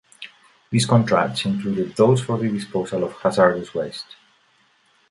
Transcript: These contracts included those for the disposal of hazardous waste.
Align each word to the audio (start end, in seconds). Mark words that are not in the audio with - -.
These 0.71 0.87
contracts 0.87 1.45
included 1.45 1.95
those 1.95 2.21
for 2.21 2.35
the 2.39 2.49
disposal 2.49 3.03
of 3.03 3.13
hazardous 3.17 3.75
waste. 3.75 4.15